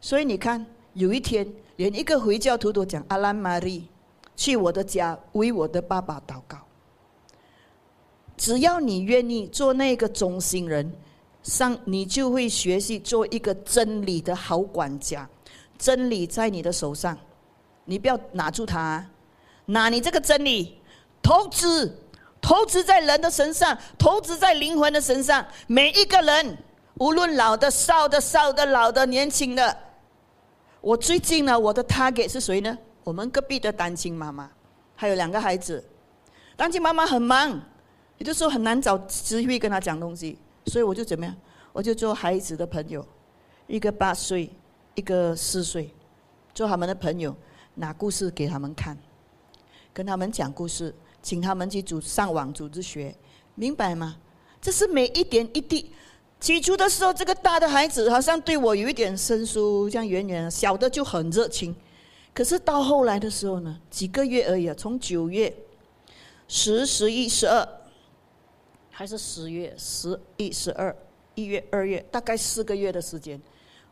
[0.00, 3.88] 所以你看，有一天连一个回教徒都讲阿兰玛丽。
[4.36, 6.56] 去我的家为我的爸爸祷告。
[8.38, 10.90] 只要你愿意做那个中心人，
[11.42, 15.28] 上你就会学习做一个真理的好管家。
[15.78, 17.16] 真理在你的手上，
[17.86, 19.10] 你不要拿住它，啊
[19.64, 20.78] 拿你这个真理，
[21.22, 21.96] 投资，
[22.40, 25.42] 投资在人的身上，投资在灵魂的身上。
[25.66, 26.58] 每一个人，
[26.98, 29.74] 无论老的、少的、少的、老的、年轻的。
[30.82, 32.76] 我最近呢，我的 target 是谁呢？
[33.02, 34.50] 我们隔壁的单亲妈妈，
[34.94, 35.82] 还有两个孩子，
[36.56, 37.58] 单亲妈妈很忙，
[38.18, 41.34] 也就是说很难找机会跟他讲东西，所以我就怎么样？
[41.72, 43.06] 我就做孩子的朋友，
[43.66, 44.50] 一个八岁，
[44.94, 45.88] 一个四岁，
[46.52, 47.34] 做他们的朋友，
[47.74, 48.98] 拿故事给他们看，
[49.92, 53.14] 跟他们讲故事，请他们去组上网组织学，
[53.54, 54.16] 明白吗？
[54.60, 55.90] 这是每一点一滴。
[56.40, 61.74] 起初的时候，这个大的孩子好像对我有一点生疏，这样远远，小的就很热情。
[62.32, 65.54] 可是到后来的时候呢，几个月而已啊，从九月、
[66.48, 67.68] 十、十一、十二，
[69.00, 70.94] 还是十月、十一、十二、
[71.34, 73.40] 一月、二月，大概四个月的时间，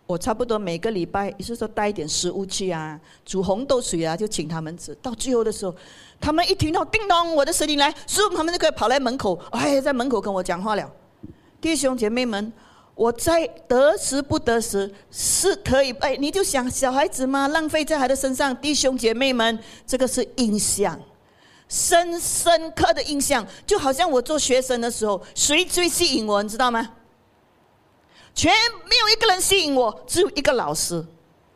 [0.06, 4.94] 我差不多每个礼拜，也是说带一点食物去啊，煮红豆水啊，就请他们吃。
[4.96, 5.74] 到最后的时候，
[6.20, 10.92] 他们一听到叮咚我的声音来，所以他们就可以跑来门口，哎，在门口跟我讲话了，
[11.58, 12.52] 弟兄姐妹们。
[12.94, 17.46] 我在得时不得时是可以哎，你就想小孩子嘛？
[17.46, 21.00] 浪费在孩子身上，弟兄姐妹们，这个是印象，
[21.68, 26.94] 深深刻的印象，就好像我做学生的时候，谁最吸引我，你知道吗？
[28.35, 28.52] 全
[28.85, 31.04] 没有一个人吸引我，只有一个老师，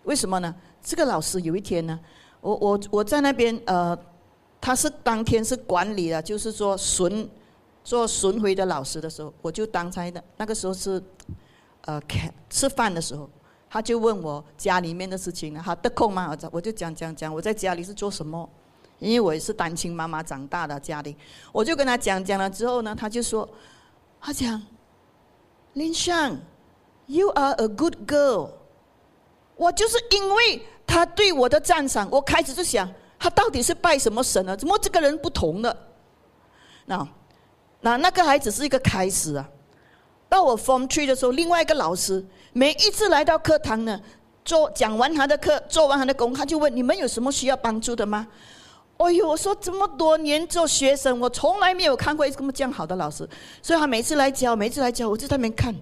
[0.05, 0.55] 为什么呢？
[0.83, 1.99] 这个老师有一天呢，
[2.41, 3.97] 我我我在那边呃，
[4.61, 7.29] 他是当天是管理的，就是说巡。
[7.85, 10.23] 做巡回的老师的时候，我就当差的。
[10.37, 11.03] 那个时候是，
[11.81, 13.29] 呃，开吃饭的时候，
[13.69, 16.29] 他就问我家里面的事情，他得空吗？
[16.31, 18.49] 我我就讲讲讲，我在家里是做什么？
[19.03, 21.17] 因为我也是单亲妈妈长大的家里，
[21.51, 23.49] 我就跟他讲讲了之后呢，他就说，
[24.21, 24.63] 他讲，
[25.75, 26.37] 林香
[27.07, 28.51] ，You are a good girl。
[29.57, 32.89] 我就是因为他对我的赞赏，我开始就想，
[33.19, 34.57] 他到底是拜什么神呢？
[34.57, 35.77] 怎么这个人不同的？
[36.87, 37.07] 那。
[37.85, 39.49] 那那个孩子是一个开始啊！
[40.29, 44.01] 到我 Form Three 的时候，另外一个老师每一次来到课堂呢，
[44.45, 48.29] 做讲完他的课，做完他的工，他就问：你们有什么需要帮助的吗？
[49.03, 53.29] 哎呦，我说这么多年做学生，我从来没有看过一个这么这样好的老师。
[53.61, 55.75] 所以他每次来教，每次来教，我就在那边看，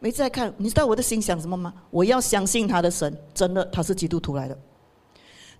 [0.00, 0.52] 没在看。
[0.58, 1.72] 你知道我的心想什么吗？
[1.90, 4.58] 我要相信他的神，真的他是基督徒来的。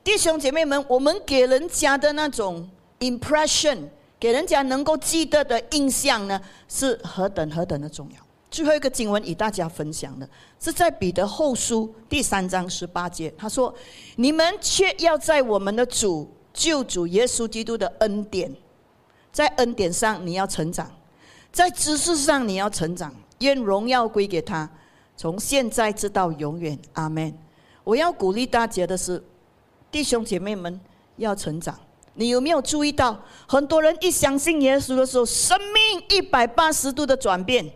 [0.02, 3.78] 弟兄姐妹们，我们给人家的那种 impression，
[4.18, 8.18] 给人家能够记得的印象呢，是何等何等的重要。
[8.50, 10.28] 最后一个经文与大家分享的
[10.60, 13.74] 是在彼得后书第三章十八节，他说
[14.16, 18.55] ：“你们却要在我们的主救主耶稣基督的恩典，
[19.30, 20.90] 在恩典上你要成长，
[21.52, 24.70] 在知识上你要成长，愿荣耀归给他，
[25.16, 26.78] 从现在直到永远。
[26.94, 27.36] 阿门。”
[27.84, 29.22] 我要鼓励大家的是，
[29.90, 30.80] 弟兄姐妹们
[31.16, 31.78] 要成长。
[32.14, 37.68] 你有没有注意到，很多人一相信耶稣的时候，生命一百八十度的转变？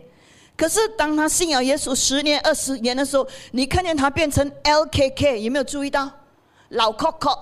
[0.57, 6.09] 可是，当他信仰耶稣十年、二十年的时候，你看见他变成 LKK，有没有注意到？
[6.69, 7.37] 老 Coco，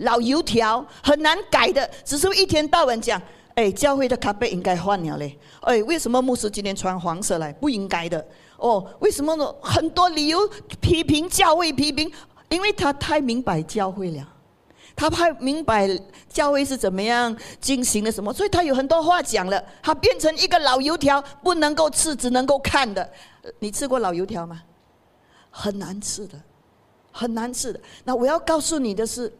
[0.00, 3.20] 老油条，很难改的，只是一天到晚讲
[3.56, 7.52] ：“哎，教会的咖啡应该换了嘞。”哎，为什么牧师今天穿黄色来？
[7.54, 8.24] 不应该的。
[8.56, 9.54] 哦，为什么呢？
[9.62, 10.38] 很多理由
[10.80, 12.10] 批评教会，批评，
[12.48, 14.28] 因为他太明白教会了。
[14.96, 15.88] 他太明白
[16.28, 19.62] 教会是怎么样进行的什么，所以他有很多话讲了。
[19.82, 23.08] 他变成一个老油条，不能够吃，只能够看的。
[23.60, 24.62] 你吃过老油条吗？
[25.50, 26.38] 很难吃的，
[27.10, 27.80] 很难吃的。
[28.04, 29.32] 那我要告诉你的是，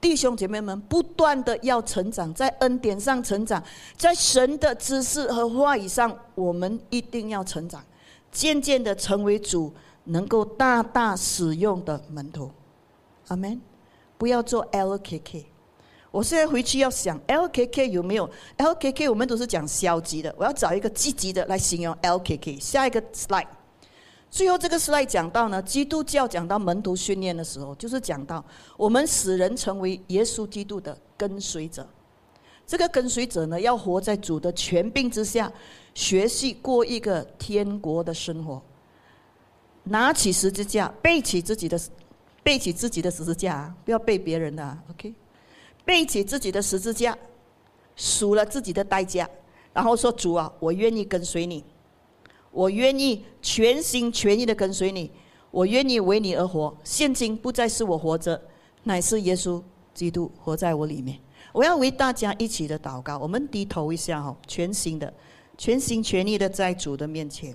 [0.00, 3.62] 弟兄姐妹们，不断的要成长，在恩典上成长，
[3.96, 7.84] 在神的知识和话语上，我们一定要成长，
[8.32, 9.72] 渐渐的成为主
[10.04, 12.50] 能够大大使用的门徒。
[13.28, 13.60] 阿门。
[14.18, 15.46] 不要做 LKK，
[16.10, 18.28] 我现在回去要想 LKK 有没有
[18.58, 22.60] LKK，我们都是讲消极的，我要找一个积极的来形容 LKK。
[22.60, 23.46] 下一个 slide，
[24.30, 28.44] 最后这个 slide 讲到呢，基督教讲到门徒训练的时候，就是讲到
[28.76, 31.86] 我们使人成为耶稣基督的跟随者。
[32.66, 35.52] 这个跟随者呢，要活在主的权柄之下，
[35.94, 38.62] 学习过一个天国的生活，
[39.82, 41.78] 拿起十字架，背起自己的。
[42.42, 45.12] 背起自己的十字架，不要背别人的，OK？
[45.84, 47.16] 背起自己的十字架，
[47.96, 49.28] 数了自己的代价，
[49.74, 51.62] 然后说：“主啊，我愿意跟随你，
[52.50, 55.10] 我愿意全心全意的跟随你，
[55.50, 56.76] 我愿意为你而活。
[56.82, 58.40] 现今不再是我活着，
[58.84, 59.62] 乃是耶稣
[59.94, 61.18] 基督活在我里面。
[61.52, 65.12] 我要为大家一起的祷告，我们低头一下哈，全心的、
[65.58, 67.54] 全心全意的在主的面前。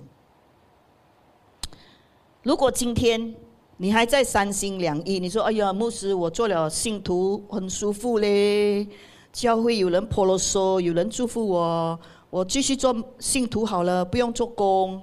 [2.42, 3.34] 如果今天，
[3.78, 5.18] 你还在三心两意？
[5.18, 8.86] 你说：“哎呀，牧师，我做了信徒很舒服嘞，
[9.32, 11.98] 教会有人泼了说，有人祝福我，
[12.30, 15.02] 我继续做信徒好了，不用做工。”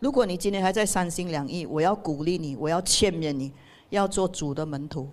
[0.00, 3.52] 如果你今天还在三心两意，我要鼓励你，我要劝勉你，
[3.90, 5.08] 要做主的门徒，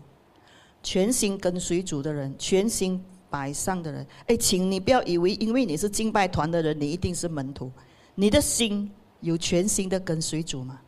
[0.82, 2.99] 全心跟随主的人，全心
[3.30, 4.05] 摆上的人。
[4.25, 7.71] 哎，请你不要以为因为你是敬拜团的人，你一定是门徒。
[8.15, 10.82] 你的心有全心的跟随主吗？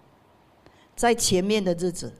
[0.96, 2.12] 在前面的日子，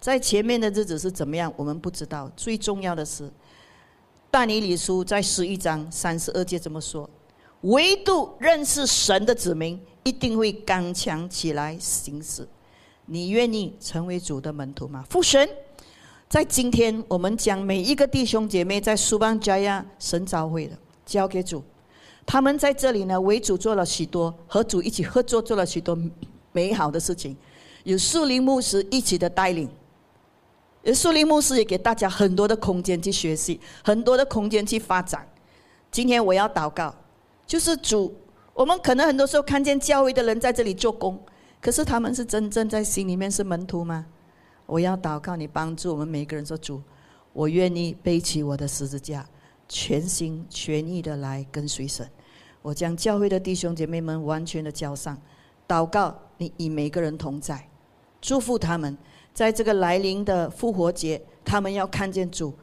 [0.00, 1.52] 在前面的日子是怎么样？
[1.56, 2.28] 我们不知道。
[2.36, 3.30] 最重要的是，
[4.28, 7.08] 但尼里书在十一章三十二节这么说：
[7.62, 12.46] 唯独认识神的子民，一定会刚强起来行事。
[13.06, 15.04] 你愿意成为主的门徒吗？
[15.08, 15.48] 父神，
[16.28, 21.62] 在今天，我们将每一个弟兄姐妹在苏邦加亚神召会的交给主，
[22.26, 25.96] 他们在这里呢，为主做了许多，和主一起合作做了许多
[26.50, 27.36] 美好的事情。
[27.84, 29.68] 有树林牧师一起的带领，
[30.82, 35.28] 有树林牧师也给大家很多的空间去学习，很多的空间去发展。
[35.90, 36.94] 今天我要祷告，
[37.52, 38.10] 就是主，
[38.54, 41.22] 我们可能很多时候看见教会的人在这里做工，
[41.60, 44.06] 可是他们是真正在心里面是门徒吗？
[44.64, 46.80] 我要祷告你帮助我们每个人说主，
[47.34, 49.28] 我愿意背起我的十字架，
[49.68, 52.08] 全心全意的来跟随神。
[52.62, 55.14] 我将教会的弟兄姐妹们完全的交上，
[55.68, 57.68] 祷告你与每个人同在。
[58.22, 58.96] 祝福他们，
[59.34, 62.54] 在这个来临的复活节，他们要看见主，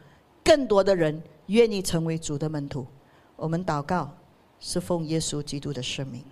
[0.44, 2.88] 更多的人愿意成为主的门徒。
[3.36, 4.12] 我们祷告，
[4.60, 6.24] 是奉耶稣基督的圣名。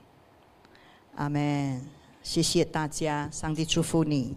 [1.16, 1.82] 阿门。
[2.24, 4.36] 谢谢大家，上帝祝福你。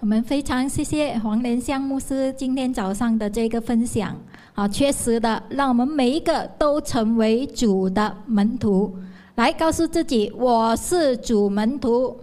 [0.00, 4.20] 我们非常谢谢黄连香牧师今天早上的这个分享，
[4.54, 8.98] 啊，确实的，让我们每一个都成为主的门徒，
[9.36, 12.18] 来告诉自己我是主门徒，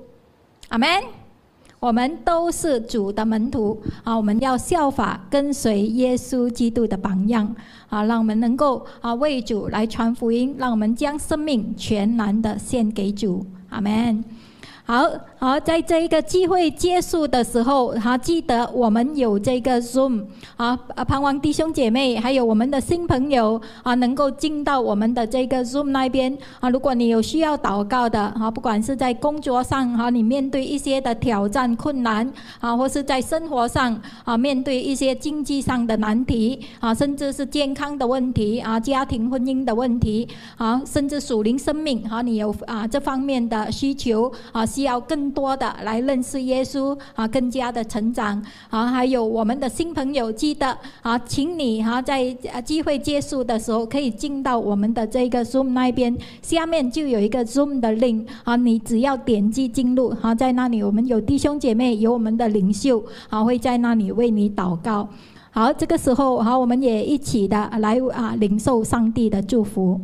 [0.67, 1.20] 阿门。
[1.81, 7.55] 我们都是主的门徒，啊，我们要效法跟随耶稣基督的榜样，
[7.89, 14.23] 啊，让我们能够啊为主来传福音，让我们将生命全然的献给主，阿门。
[14.91, 20.25] 好好，在这一个机会结束的时候，哈，记得我们有这个 Zoom
[20.57, 20.75] 啊，
[21.07, 26.69] 盼望弟兄姐妹还有我们的新朋友啊，能够进到我们的这个 Zoom 那边啊。
[26.69, 32.29] 如果你有需要祷告的啊，不管是在工作上哈，你面对一些的挑战困难
[32.59, 40.27] 啊，或是在生活上啊，面对一些经济上的难题啊，甚至是健康的问题啊，家庭婚姻的问题
[40.57, 44.65] 啊，甚至属灵生命哈，你有啊这方面的需求啊。
[44.83, 52.31] 要更多的来认识耶稣啊，更加的成长啊，还有我们的新朋友，记得啊，请你哈在
[52.63, 65.07] 机会结束的时候可以进到我们的这个 Zoom 那边，下面就有一个 Zoom 的 link 啊，你只要点击进入啊，在那里我们有弟兄姐妹，有我们的领袖啊，会在那里为你祷告。
[65.51, 69.99] 好，这个时候好，我们也一起的来啊，领受上帝的祝福。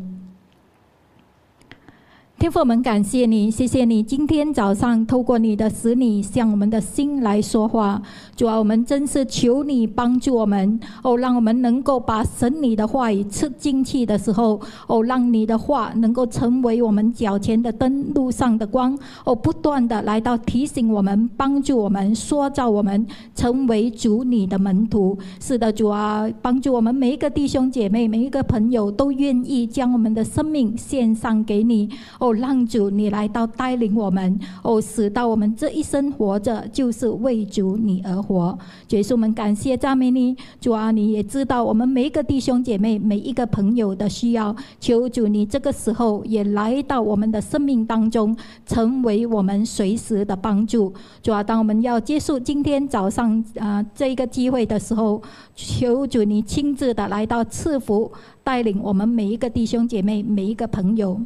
[2.40, 8.00] 天父，我们感谢你，谢谢你今天早上透过你的使女向我们的心来说话。
[8.36, 25.18] 主啊，我们真是求你帮助我们哦，让我们能够把神你的话语吃进去的时候哦，让你的话能够成为我们脚前的灯，路上的光哦，不断的来到提醒我们，帮助我们，塑造我们，成为主你的门徒。
[25.42, 32.27] 是的，主啊，帮助我们每一个弟兄姐妹，每一个朋友都愿意将我们的生命献上给你哦。
[32.28, 38.58] 哦，让主你来到带领我们，哦，使到我们这一生活着就是为主你而活。
[38.88, 40.36] 主耶稣，我们感谢赞美你。
[40.60, 44.54] 主啊，你也知道我们每一个弟兄姐妹、每一个朋友的需要。
[44.80, 50.94] 求主你这个时候也来到我们的生命当中，成为我们随时的帮助。
[51.24, 55.22] 主啊，当我们要结束今天早上啊这一个机会的时候，
[55.56, 58.12] 求主你亲自的来到赐福，
[58.44, 61.20] 带领我们每一个弟兄姐妹、每一个朋友。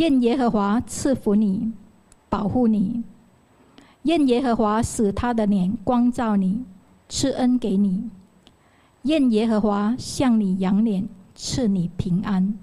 [0.00, 1.72] 愿耶和华赐福你，
[2.30, 3.02] 保护你；
[4.04, 6.64] 愿耶和华使他的脸光照你，
[7.06, 8.08] 赐恩给你；
[9.02, 12.58] 愿耶和华向你扬脸，赐你平安。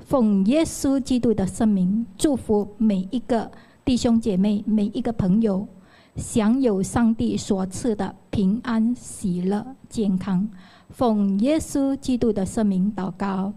[0.00, 3.50] 奉耶稣基督的圣名，祝福每一个
[3.82, 5.66] 弟兄姐妹、每一个朋友，
[6.14, 10.46] 享有上帝所赐的平安、喜乐、健康。
[10.90, 13.54] 奉耶稣基督的圣名祷告，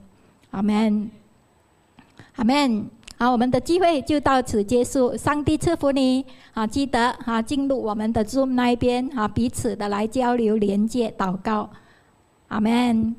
[0.52, 1.12] 阿门，
[2.38, 2.90] 阿门。
[3.22, 5.16] 好，我们的机会就到此结束。
[5.18, 11.70] 上帝赐福你，啊，记得啊，进入我们的 Zoom 那一边，啊，彼此的来交流、连接、祷告。
[12.48, 13.14] 阿门。